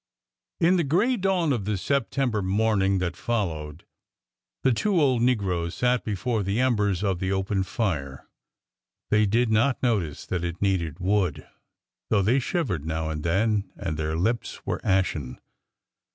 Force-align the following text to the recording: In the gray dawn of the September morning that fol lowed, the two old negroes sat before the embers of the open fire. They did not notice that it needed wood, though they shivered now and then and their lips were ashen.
In 0.59 0.77
the 0.77 0.83
gray 0.83 1.15
dawn 1.15 1.53
of 1.53 1.65
the 1.65 1.77
September 1.77 2.41
morning 2.41 2.97
that 2.97 3.15
fol 3.15 3.49
lowed, 3.49 3.85
the 4.63 4.71
two 4.73 4.99
old 4.99 5.21
negroes 5.21 5.75
sat 5.75 6.03
before 6.03 6.41
the 6.41 6.59
embers 6.59 7.03
of 7.03 7.19
the 7.19 7.31
open 7.31 7.61
fire. 7.61 8.27
They 9.11 9.27
did 9.27 9.51
not 9.51 9.83
notice 9.83 10.25
that 10.25 10.43
it 10.43 10.59
needed 10.59 10.97
wood, 10.99 11.47
though 12.09 12.23
they 12.23 12.39
shivered 12.39 12.83
now 12.83 13.11
and 13.11 13.23
then 13.23 13.71
and 13.75 13.95
their 13.95 14.17
lips 14.17 14.65
were 14.65 14.81
ashen. 14.83 15.39